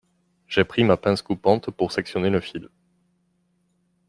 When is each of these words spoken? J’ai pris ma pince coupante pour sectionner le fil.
J’ai 0.47 0.63
pris 0.63 0.83
ma 0.83 0.97
pince 0.97 1.21
coupante 1.21 1.69
pour 1.69 1.91
sectionner 1.91 2.31
le 2.31 2.39
fil. 2.39 2.69